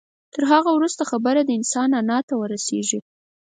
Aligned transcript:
تر 0.33 0.43
هغه 0.51 0.69
وروسته 0.77 1.03
خبره 1.11 1.41
د 1.43 1.49
انسان 1.59 1.89
انا 2.01 2.19
ته 2.27 2.33
رسېږي. 2.53 2.99